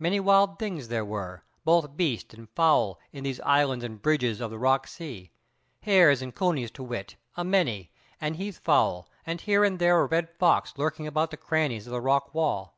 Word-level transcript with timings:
Many 0.00 0.18
wild 0.18 0.58
things 0.58 0.88
there 0.88 1.04
were, 1.04 1.44
both 1.64 1.96
beast 1.96 2.34
and 2.34 2.50
fowl, 2.50 2.98
in 3.12 3.22
these 3.22 3.38
islands 3.42 3.84
and 3.84 4.02
bridges 4.02 4.40
of 4.40 4.50
the 4.50 4.58
rock 4.58 4.88
sea, 4.88 5.30
hares 5.82 6.20
and 6.20 6.34
conies 6.34 6.72
to 6.72 6.82
wit, 6.82 7.14
a 7.36 7.44
many, 7.44 7.92
and 8.20 8.34
heathfowl, 8.34 9.06
and 9.24 9.40
here 9.42 9.62
and 9.62 9.78
there 9.78 10.00
a 10.00 10.06
red 10.06 10.30
fox 10.36 10.74
lurking 10.76 11.06
about 11.06 11.30
the 11.30 11.36
crannies 11.36 11.86
of 11.86 11.92
the 11.92 12.00
rock 12.00 12.34
wall. 12.34 12.76